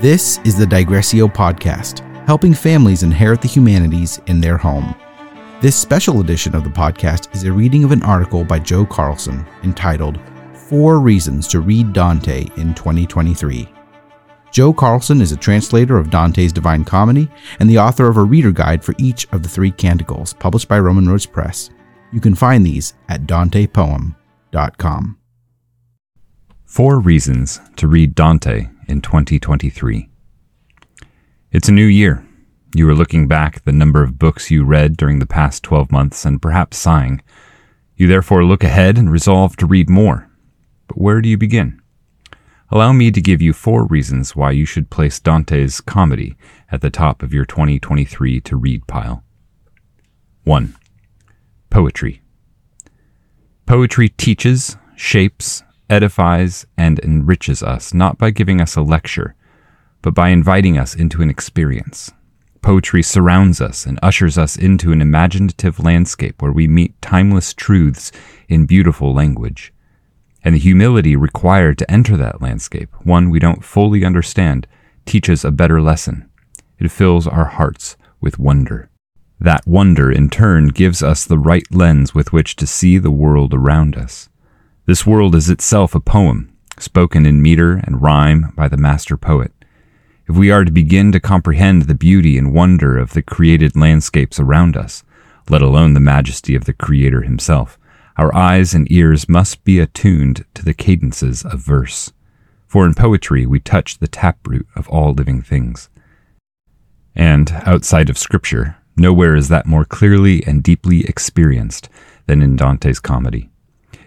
This 0.00 0.38
is 0.44 0.56
the 0.56 0.64
Digressio 0.64 1.26
podcast, 1.26 2.06
helping 2.24 2.54
families 2.54 3.02
inherit 3.02 3.42
the 3.42 3.48
humanities 3.48 4.20
in 4.28 4.40
their 4.40 4.56
home. 4.56 4.94
This 5.60 5.74
special 5.74 6.20
edition 6.20 6.54
of 6.54 6.62
the 6.62 6.70
podcast 6.70 7.34
is 7.34 7.42
a 7.42 7.52
reading 7.52 7.82
of 7.82 7.90
an 7.90 8.04
article 8.04 8.44
by 8.44 8.60
Joe 8.60 8.86
Carlson 8.86 9.44
entitled 9.64 10.20
Four 10.54 11.00
Reasons 11.00 11.48
to 11.48 11.58
Read 11.58 11.92
Dante 11.92 12.42
in 12.56 12.74
2023. 12.74 13.68
Joe 14.52 14.72
Carlson 14.72 15.20
is 15.20 15.32
a 15.32 15.36
translator 15.36 15.98
of 15.98 16.10
Dante's 16.10 16.52
Divine 16.52 16.84
Comedy 16.84 17.28
and 17.58 17.68
the 17.68 17.80
author 17.80 18.06
of 18.06 18.18
a 18.18 18.22
reader 18.22 18.52
guide 18.52 18.84
for 18.84 18.94
each 18.98 19.26
of 19.32 19.42
the 19.42 19.48
three 19.48 19.72
canticles 19.72 20.32
published 20.32 20.68
by 20.68 20.78
Roman 20.78 21.08
Roads 21.08 21.26
Press. 21.26 21.70
You 22.12 22.20
can 22.20 22.36
find 22.36 22.64
these 22.64 22.94
at 23.08 23.26
dantepoem.com. 23.26 25.18
Four 26.66 27.00
Reasons 27.00 27.60
to 27.74 27.88
Read 27.88 28.14
Dante 28.14 28.68
in 28.88 29.00
2023. 29.02 30.08
It's 31.52 31.68
a 31.68 31.72
new 31.72 31.84
year. 31.86 32.26
You 32.74 32.88
are 32.88 32.94
looking 32.94 33.28
back 33.28 33.64
the 33.64 33.72
number 33.72 34.02
of 34.02 34.18
books 34.18 34.50
you 34.50 34.64
read 34.64 34.96
during 34.96 35.18
the 35.18 35.26
past 35.26 35.62
12 35.62 35.92
months 35.92 36.24
and 36.24 36.42
perhaps 36.42 36.76
sighing. 36.76 37.22
You 37.96 38.06
therefore 38.06 38.44
look 38.44 38.64
ahead 38.64 38.98
and 38.98 39.10
resolve 39.10 39.56
to 39.56 39.66
read 39.66 39.88
more. 39.88 40.30
But 40.86 40.98
where 40.98 41.20
do 41.20 41.28
you 41.28 41.36
begin? 41.38 41.80
Allow 42.70 42.92
me 42.92 43.10
to 43.10 43.20
give 43.20 43.40
you 43.40 43.52
four 43.52 43.86
reasons 43.86 44.36
why 44.36 44.50
you 44.50 44.66
should 44.66 44.90
place 44.90 45.20
Dante's 45.20 45.80
comedy 45.80 46.36
at 46.70 46.82
the 46.82 46.90
top 46.90 47.22
of 47.22 47.32
your 47.32 47.46
2023 47.46 48.40
to 48.42 48.56
read 48.56 48.86
pile. 48.86 49.24
1. 50.44 50.76
Poetry. 51.70 52.20
Poetry 53.64 54.10
teaches, 54.10 54.76
shapes, 54.96 55.62
edifies, 55.90 56.66
and 56.76 56.98
enriches 57.00 57.62
us 57.62 57.94
not 57.94 58.18
by 58.18 58.30
giving 58.30 58.60
us 58.60 58.76
a 58.76 58.82
lecture, 58.82 59.34
but 60.02 60.14
by 60.14 60.28
inviting 60.28 60.78
us 60.78 60.94
into 60.94 61.22
an 61.22 61.30
experience. 61.30 62.12
Poetry 62.62 63.02
surrounds 63.02 63.60
us 63.60 63.86
and 63.86 63.98
ushers 64.02 64.36
us 64.36 64.56
into 64.56 64.92
an 64.92 65.00
imaginative 65.00 65.80
landscape 65.80 66.42
where 66.42 66.52
we 66.52 66.66
meet 66.66 67.00
timeless 67.00 67.54
truths 67.54 68.10
in 68.48 68.66
beautiful 68.66 69.14
language. 69.14 69.72
And 70.44 70.54
the 70.54 70.58
humility 70.58 71.16
required 71.16 71.78
to 71.78 71.90
enter 71.90 72.16
that 72.16 72.42
landscape, 72.42 72.90
one 73.04 73.30
we 73.30 73.38
don't 73.38 73.64
fully 73.64 74.04
understand, 74.04 74.66
teaches 75.06 75.44
a 75.44 75.50
better 75.50 75.80
lesson. 75.80 76.28
It 76.78 76.90
fills 76.90 77.26
our 77.26 77.46
hearts 77.46 77.96
with 78.20 78.38
wonder. 78.38 78.90
That 79.40 79.66
wonder, 79.66 80.10
in 80.10 80.30
turn, 80.30 80.68
gives 80.68 81.02
us 81.02 81.24
the 81.24 81.38
right 81.38 81.66
lens 81.70 82.14
with 82.14 82.32
which 82.32 82.56
to 82.56 82.66
see 82.66 82.98
the 82.98 83.10
world 83.10 83.54
around 83.54 83.96
us. 83.96 84.28
This 84.88 85.04
world 85.06 85.34
is 85.34 85.50
itself 85.50 85.94
a 85.94 86.00
poem, 86.00 86.50
spoken 86.78 87.26
in 87.26 87.42
meter 87.42 87.74
and 87.74 88.00
rhyme 88.00 88.54
by 88.56 88.68
the 88.68 88.78
master 88.78 89.18
poet. 89.18 89.52
If 90.26 90.34
we 90.34 90.50
are 90.50 90.64
to 90.64 90.72
begin 90.72 91.12
to 91.12 91.20
comprehend 91.20 91.82
the 91.82 91.94
beauty 91.94 92.38
and 92.38 92.54
wonder 92.54 92.96
of 92.96 93.12
the 93.12 93.20
created 93.20 93.76
landscapes 93.76 94.40
around 94.40 94.78
us, 94.78 95.04
let 95.50 95.60
alone 95.60 95.92
the 95.92 96.00
majesty 96.00 96.54
of 96.54 96.64
the 96.64 96.72
Creator 96.72 97.20
himself, 97.20 97.78
our 98.16 98.34
eyes 98.34 98.72
and 98.72 98.90
ears 98.90 99.28
must 99.28 99.62
be 99.62 99.78
attuned 99.78 100.46
to 100.54 100.64
the 100.64 100.72
cadences 100.72 101.44
of 101.44 101.60
verse. 101.60 102.10
For 102.66 102.86
in 102.86 102.94
poetry 102.94 103.44
we 103.44 103.60
touch 103.60 103.98
the 103.98 104.08
taproot 104.08 104.66
of 104.74 104.88
all 104.88 105.12
living 105.12 105.42
things. 105.42 105.90
And, 107.14 107.52
outside 107.66 108.08
of 108.08 108.16
Scripture, 108.16 108.78
nowhere 108.96 109.36
is 109.36 109.48
that 109.48 109.66
more 109.66 109.84
clearly 109.84 110.42
and 110.46 110.62
deeply 110.62 111.04
experienced 111.04 111.90
than 112.24 112.40
in 112.40 112.56
Dante's 112.56 113.00
comedy. 113.00 113.50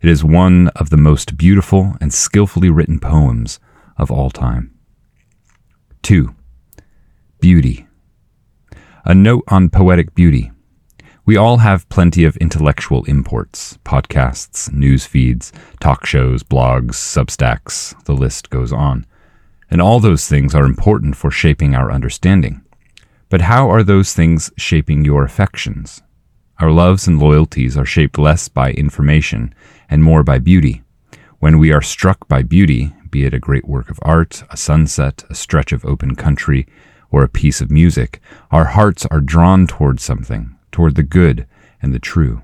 It 0.00 0.08
is 0.08 0.22
one 0.22 0.68
of 0.76 0.90
the 0.90 0.96
most 0.96 1.36
beautiful 1.36 1.96
and 2.00 2.14
skillfully 2.14 2.70
written 2.70 3.00
poems 3.00 3.58
of 3.96 4.12
all 4.12 4.30
time. 4.30 4.72
2. 6.02 6.34
Beauty. 7.40 7.86
A 9.04 9.14
note 9.14 9.42
on 9.48 9.70
poetic 9.70 10.14
beauty. 10.14 10.52
We 11.24 11.36
all 11.36 11.58
have 11.58 11.88
plenty 11.88 12.24
of 12.24 12.36
intellectual 12.36 13.04
imports 13.04 13.76
podcasts, 13.84 14.72
news 14.72 15.04
feeds, 15.04 15.52
talk 15.80 16.06
shows, 16.06 16.44
blogs, 16.44 16.92
substacks, 16.92 17.92
the 18.04 18.14
list 18.14 18.50
goes 18.50 18.72
on. 18.72 19.04
And 19.68 19.82
all 19.82 19.98
those 19.98 20.28
things 20.28 20.54
are 20.54 20.64
important 20.64 21.16
for 21.16 21.30
shaping 21.30 21.74
our 21.74 21.90
understanding. 21.90 22.62
But 23.28 23.42
how 23.42 23.68
are 23.68 23.82
those 23.82 24.14
things 24.14 24.52
shaping 24.56 25.04
your 25.04 25.24
affections? 25.24 26.02
Our 26.60 26.72
loves 26.72 27.06
and 27.06 27.20
loyalties 27.20 27.76
are 27.76 27.84
shaped 27.84 28.18
less 28.18 28.48
by 28.48 28.72
information 28.72 29.54
and 29.88 30.02
more 30.02 30.24
by 30.24 30.38
beauty. 30.38 30.82
When 31.38 31.60
we 31.60 31.72
are 31.72 31.80
struck 31.80 32.26
by 32.26 32.42
beauty, 32.42 32.92
be 33.10 33.24
it 33.24 33.32
a 33.32 33.38
great 33.38 33.68
work 33.68 33.90
of 33.90 34.00
art, 34.02 34.42
a 34.50 34.56
sunset, 34.56 35.24
a 35.30 35.36
stretch 35.36 35.70
of 35.70 35.84
open 35.84 36.16
country, 36.16 36.66
or 37.12 37.22
a 37.22 37.28
piece 37.28 37.60
of 37.60 37.70
music, 37.70 38.20
our 38.50 38.64
hearts 38.64 39.06
are 39.06 39.20
drawn 39.20 39.68
toward 39.68 40.00
something, 40.00 40.56
toward 40.72 40.96
the 40.96 41.04
good 41.04 41.46
and 41.80 41.94
the 41.94 42.00
true. 42.00 42.42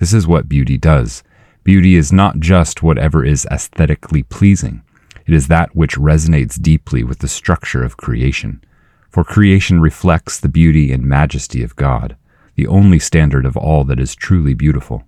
This 0.00 0.12
is 0.12 0.26
what 0.26 0.50
beauty 0.50 0.76
does. 0.76 1.22
Beauty 1.64 1.96
is 1.96 2.12
not 2.12 2.38
just 2.38 2.82
whatever 2.82 3.24
is 3.24 3.46
aesthetically 3.50 4.22
pleasing. 4.22 4.82
It 5.24 5.32
is 5.32 5.48
that 5.48 5.74
which 5.74 5.96
resonates 5.96 6.60
deeply 6.60 7.02
with 7.02 7.20
the 7.20 7.28
structure 7.28 7.82
of 7.82 7.96
creation. 7.96 8.62
For 9.08 9.24
creation 9.24 9.80
reflects 9.80 10.38
the 10.38 10.50
beauty 10.50 10.92
and 10.92 11.04
majesty 11.04 11.62
of 11.62 11.74
God, 11.74 12.16
the 12.56 12.66
only 12.66 12.98
standard 12.98 13.46
of 13.46 13.56
all 13.56 13.84
that 13.84 14.00
is 14.00 14.14
truly 14.14 14.54
beautiful. 14.54 15.04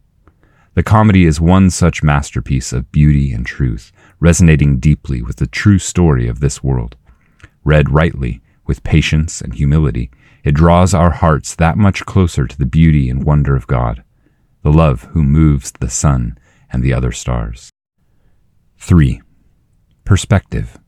The 0.74 0.82
comedy 0.82 1.24
is 1.24 1.40
one 1.40 1.70
such 1.70 2.02
masterpiece 2.02 2.72
of 2.72 2.92
beauty 2.92 3.32
and 3.32 3.44
truth, 3.44 3.90
resonating 4.20 4.78
deeply 4.78 5.22
with 5.22 5.36
the 5.36 5.46
true 5.46 5.78
story 5.78 6.28
of 6.28 6.40
this 6.40 6.62
world. 6.62 6.96
Read 7.64 7.90
rightly, 7.90 8.40
with 8.66 8.84
patience 8.84 9.40
and 9.40 9.54
humility, 9.54 10.10
it 10.44 10.54
draws 10.54 10.94
our 10.94 11.10
hearts 11.10 11.54
that 11.56 11.76
much 11.76 12.06
closer 12.06 12.46
to 12.46 12.56
the 12.56 12.66
beauty 12.66 13.10
and 13.10 13.24
wonder 13.24 13.56
of 13.56 13.66
God, 13.66 14.04
the 14.62 14.72
love 14.72 15.02
who 15.12 15.22
moves 15.22 15.72
the 15.72 15.90
sun 15.90 16.38
and 16.70 16.82
the 16.82 16.92
other 16.92 17.12
stars. 17.12 17.70
3. 18.78 19.20
Perspective. 20.04 20.78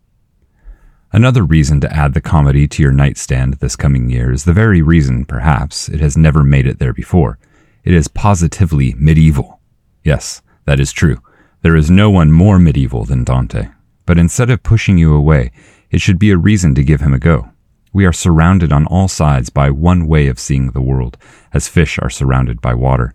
Another 1.13 1.43
reason 1.43 1.81
to 1.81 1.93
add 1.93 2.15
the 2.15 2.21
comedy 2.21 2.69
to 2.69 2.83
your 2.83 2.93
nightstand 2.93 3.55
this 3.55 3.75
coming 3.75 4.11
year 4.11 4.31
is 4.31 4.45
the 4.45 4.53
very 4.53 4.81
reason, 4.81 5.25
perhaps, 5.25 5.89
it 5.89 6.01
has 6.01 6.17
never 6.17 6.45
made 6.45 6.69
it 6.69 6.79
there 6.79 6.93
before. 6.93 7.37
It 7.83 7.95
is 7.95 8.07
positively 8.07 8.95
medieval. 8.97 9.61
Yes, 10.05 10.41
that 10.67 10.79
is 10.79 10.93
true. 10.93 11.21
There 11.63 11.75
is 11.75 11.91
no 11.91 12.11
one 12.11 12.31
more 12.31 12.61
medieval 12.61 13.05
than 13.05 13.25
Dante. 13.25 13.71
But 14.07 14.19
instead 14.19 14.51
of 14.51 14.63
pushing 14.63 14.99
you 14.99 15.13
away, 15.13 15.51
it 15.91 16.01
should 16.01 16.19
be 16.19 16.31
a 16.31 16.37
reason 16.37 16.77
to 16.77 16.85
give 16.85 17.01
him 17.01 17.13
a 17.13 17.19
go. 17.19 17.51
We 17.93 18.07
are 18.07 18.13
surrounded 18.13 18.73
on 18.73 18.87
all 18.87 19.09
sides 19.09 19.51
by 19.51 19.71
one 19.71 20.07
way 20.07 20.29
of 20.29 20.39
seeing 20.39 20.71
the 20.71 20.81
world, 20.81 21.19
as 21.53 21.67
fish 21.67 21.99
are 21.99 22.11
surrounded 22.11 22.61
by 22.61 22.75
water. 22.75 23.15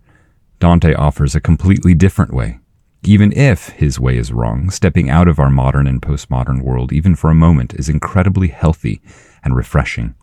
Dante 0.60 0.94
offers 0.94 1.34
a 1.34 1.40
completely 1.40 1.94
different 1.94 2.34
way. 2.34 2.60
Even 3.08 3.32
if 3.34 3.70
his 3.70 4.00
way 4.00 4.18
is 4.18 4.34
wrong, 4.34 4.72
stepping 4.72 5.12
out 5.12 5.28
of 5.28 5.38
our 5.38 5.52
modern 5.52 5.86
and 5.86 6.02
postmodern 6.02 6.64
world, 6.64 6.92
even 6.92 7.16
for 7.16 7.30
a 7.30 7.36
moment, 7.36 7.76
is 7.76 7.88
incredibly 7.88 8.48
healthy 8.48 9.00
and 9.44 9.56
refreshing. 9.56 10.16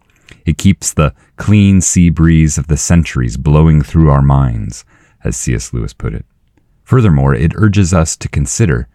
It 0.44 0.58
keeps 0.58 0.92
the 0.92 1.14
clean 1.36 1.80
sea 1.80 2.10
breeze 2.10 2.58
of 2.58 2.66
the 2.66 2.76
centuries 2.76 3.36
blowing 3.36 3.82
through 3.82 4.10
our 4.10 4.22
minds, 4.22 4.84
as 5.22 5.36
C.S. 5.36 5.72
Lewis 5.72 5.92
put 5.92 6.12
it. 6.12 6.26
Furthermore, 6.82 7.34
it 7.34 7.52
urges 7.54 7.94
us 7.94 8.16
to 8.16 8.28
consider 8.28 8.88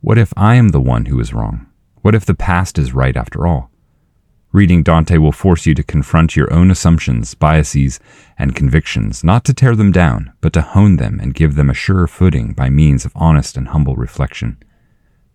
what 0.00 0.16
if 0.18 0.32
I 0.36 0.54
am 0.54 0.70
the 0.70 0.80
one 0.80 1.06
who 1.06 1.20
is 1.20 1.34
wrong? 1.34 1.66
What 2.00 2.14
if 2.14 2.24
the 2.24 2.34
past 2.34 2.78
is 2.78 2.94
right 2.94 3.16
after 3.16 3.46
all? 3.46 3.70
Reading 4.54 4.84
Dante 4.84 5.18
will 5.18 5.32
force 5.32 5.66
you 5.66 5.74
to 5.74 5.82
confront 5.82 6.36
your 6.36 6.52
own 6.52 6.70
assumptions, 6.70 7.34
biases, 7.34 7.98
and 8.38 8.54
convictions, 8.54 9.24
not 9.24 9.44
to 9.46 9.52
tear 9.52 9.74
them 9.74 9.90
down, 9.90 10.32
but 10.40 10.52
to 10.52 10.62
hone 10.62 10.94
them 10.94 11.18
and 11.18 11.34
give 11.34 11.56
them 11.56 11.68
a 11.68 11.74
surer 11.74 12.06
footing 12.06 12.52
by 12.52 12.70
means 12.70 13.04
of 13.04 13.10
honest 13.16 13.56
and 13.56 13.66
humble 13.66 13.96
reflection. 13.96 14.56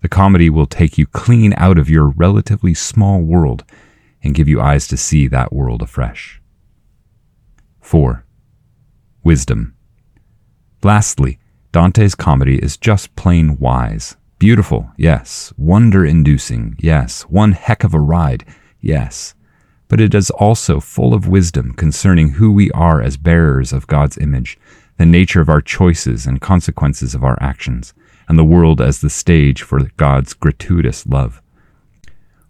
The 0.02 0.08
comedy 0.08 0.50
will 0.50 0.66
take 0.66 0.98
you 0.98 1.06
clean 1.06 1.54
out 1.58 1.78
of 1.78 1.90
your 1.90 2.08
relatively 2.08 2.74
small 2.74 3.20
world 3.20 3.66
and 4.24 4.34
give 4.34 4.48
you 4.48 4.62
eyes 4.62 4.88
to 4.88 4.96
see 4.96 5.28
that 5.28 5.52
world 5.52 5.82
afresh. 5.82 6.42
4. 7.82 8.24
Wisdom. 9.22 9.76
Lastly, 10.82 11.40
Dante's 11.74 12.16
comedy 12.16 12.56
is 12.56 12.78
just 12.78 13.14
plain 13.18 13.58
wise. 13.60 14.16
Beautiful, 14.40 14.90
yes. 14.96 15.52
Wonder 15.58 16.06
inducing, 16.06 16.78
yes. 16.80 17.24
One 17.24 17.52
heck 17.52 17.84
of 17.84 17.94
a 17.94 18.00
ride, 18.00 18.46
yes. 18.82 19.34
But 19.88 20.00
it 20.00 20.14
is 20.14 20.30
also 20.30 20.80
full 20.80 21.14
of 21.14 21.28
wisdom 21.28 21.74
concerning 21.74 22.34
who 22.34 22.52
we 22.52 22.72
are 22.72 23.02
as 23.02 23.18
bearers 23.18 23.74
of 23.74 23.88
God's 23.88 24.18
image, 24.18 24.58
the 24.98 25.06
nature 25.06 25.42
of 25.42 25.50
our 25.50 25.62
choices 25.62 26.26
and 26.26 26.42
consequences 26.42 27.16
of 27.16 27.24
our 27.24 27.38
actions, 27.42 27.94
and 28.28 28.38
the 28.38 28.44
world 28.44 28.80
as 28.80 29.02
the 29.02 29.10
stage 29.10 29.62
for 29.62 29.80
God's 29.98 30.34
gratuitous 30.34 31.08
love. 31.08 31.42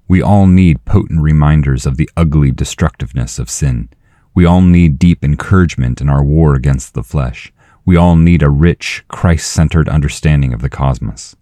We 0.07 0.21
all 0.21 0.47
need 0.47 0.85
potent 0.85 1.21
reminders 1.21 1.85
of 1.85 1.97
the 1.97 2.09
ugly 2.17 2.51
destructiveness 2.51 3.37
of 3.37 3.49
sin. 3.49 3.89
We 4.33 4.43
all 4.43 4.61
need 4.61 4.99
deep 4.99 5.23
encouragement 5.23 6.01
in 6.01 6.09
our 6.09 6.23
war 6.23 6.55
against 6.55 6.95
the 6.95 7.03
flesh. 7.03 7.53
We 7.85 7.95
all 7.95 8.15
need 8.15 8.41
a 8.41 8.49
rich, 8.49 9.03
Christ 9.07 9.51
centered 9.51 9.87
understanding 9.87 10.53
of 10.53 10.61
the 10.61 10.69
cosmos. 10.69 11.35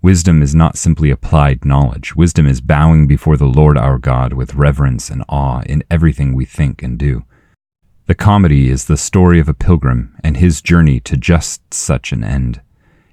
Wisdom 0.00 0.42
is 0.42 0.54
not 0.54 0.78
simply 0.78 1.10
applied 1.10 1.64
knowledge. 1.64 2.14
Wisdom 2.14 2.46
is 2.46 2.60
bowing 2.60 3.08
before 3.08 3.36
the 3.36 3.46
Lord 3.46 3.76
our 3.76 3.98
God 3.98 4.32
with 4.32 4.54
reverence 4.54 5.10
and 5.10 5.24
awe 5.28 5.60
in 5.66 5.82
everything 5.90 6.34
we 6.34 6.44
think 6.44 6.84
and 6.84 6.96
do. 6.96 7.24
The 8.06 8.14
comedy 8.14 8.70
is 8.70 8.84
the 8.84 8.96
story 8.96 9.40
of 9.40 9.48
a 9.48 9.54
pilgrim 9.54 10.16
and 10.22 10.36
his 10.36 10.62
journey 10.62 11.00
to 11.00 11.16
just 11.16 11.74
such 11.74 12.12
an 12.12 12.22
end. 12.22 12.60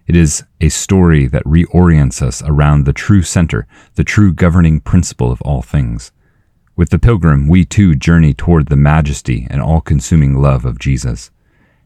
It 0.05 0.15
is 0.15 0.43
a 0.61 0.69
story 0.69 1.25
that 1.27 1.43
reorients 1.43 2.21
us 2.21 2.43
around 2.43 2.85
the 2.85 2.93
true 2.93 3.23
center, 3.23 3.65
the 3.95 4.03
true 4.03 4.31
governing 4.31 4.79
principle 4.79 5.31
of 5.31 5.41
all 5.41 5.63
things. 5.63 6.11
With 6.75 6.91
the 6.91 6.99
pilgrim, 6.99 7.47
we 7.47 7.65
too 7.65 7.95
journey 7.95 8.35
toward 8.35 8.67
the 8.67 8.75
majesty 8.75 9.47
and 9.49 9.59
all 9.59 9.81
consuming 9.81 10.39
love 10.39 10.65
of 10.65 10.77
Jesus. 10.77 11.31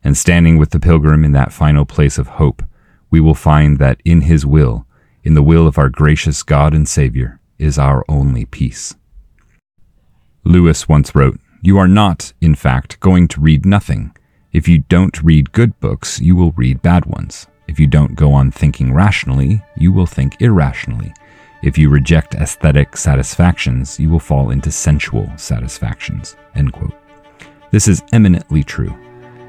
And 0.03 0.17
standing 0.17 0.57
with 0.57 0.71
the 0.71 0.79
pilgrim 0.79 1.23
in 1.23 1.31
that 1.31 1.53
final 1.53 1.85
place 1.85 2.17
of 2.17 2.27
hope, 2.27 2.63
we 3.09 3.21
will 3.21 3.33
find 3.33 3.79
that 3.79 4.01
in 4.03 4.21
his 4.21 4.45
will, 4.45 4.85
in 5.23 5.33
the 5.33 5.43
will 5.43 5.67
of 5.67 5.77
our 5.77 5.89
gracious 5.89 6.43
God 6.43 6.73
and 6.73 6.87
Savior, 6.87 7.39
is 7.57 7.77
our 7.77 8.05
only 8.07 8.45
peace. 8.45 8.95
Lewis 10.43 10.87
once 10.87 11.13
wrote, 11.13 11.39
You 11.61 11.77
are 11.77 11.87
not, 11.87 12.33
in 12.41 12.55
fact, 12.55 12.99
going 12.99 13.27
to 13.29 13.41
read 13.41 13.65
nothing. 13.65 14.15
If 14.51 14.67
you 14.67 14.79
don't 14.79 15.21
read 15.21 15.51
good 15.51 15.79
books, 15.79 16.19
you 16.19 16.35
will 16.35 16.53
read 16.53 16.81
bad 16.81 17.05
ones. 17.05 17.47
If 17.67 17.79
you 17.79 17.87
don't 17.87 18.15
go 18.15 18.31
on 18.31 18.51
thinking 18.51 18.93
rationally, 18.93 19.61
you 19.75 19.91
will 19.91 20.07
think 20.07 20.41
irrationally. 20.41 21.13
If 21.61 21.77
you 21.77 21.89
reject 21.89 22.35
aesthetic 22.35 22.95
satisfactions, 22.95 23.99
you 23.99 24.09
will 24.09 24.19
fall 24.19 24.49
into 24.49 24.71
sensual 24.71 25.29
satisfactions. 25.37 26.35
This 27.71 27.87
is 27.87 28.01
eminently 28.13 28.63
true. 28.63 28.97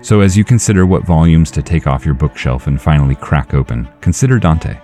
So, 0.02 0.20
as 0.20 0.36
you 0.36 0.44
consider 0.44 0.86
what 0.86 1.06
volumes 1.06 1.50
to 1.52 1.62
take 1.62 1.86
off 1.86 2.04
your 2.04 2.14
bookshelf 2.14 2.66
and 2.66 2.80
finally 2.80 3.14
crack 3.14 3.54
open, 3.54 3.88
consider 4.00 4.38
Dante. 4.38 4.78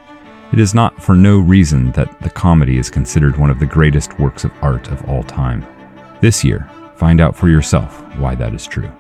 It 0.53 0.61
is 0.61 0.75
not 0.75 1.03
for 1.03 1.15
no 1.15 1.39
reason 1.39 1.91
that 1.93 2.21
the 2.21 2.31
comedy 2.31 2.79
is 2.79 2.89
considered 2.89 3.37
one 3.37 3.51
of 3.51 3.59
the 3.59 3.67
greatest 3.67 4.19
works 4.19 4.45
of 4.45 4.53
art 4.63 4.89
of 4.91 5.05
all 5.09 5.23
time. 5.25 5.67
This 6.21 6.45
year, 6.45 6.71
find 6.95 7.21
out 7.21 7.37
for 7.37 7.49
yourself 7.49 8.01
why 8.17 8.35
that 8.37 8.55
is 8.55 8.67
true. 8.67 8.91